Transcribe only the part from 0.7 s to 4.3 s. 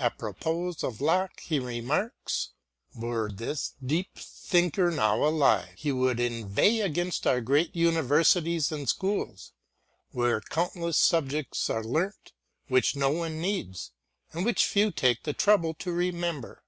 of Locke he remarks, "Were this deep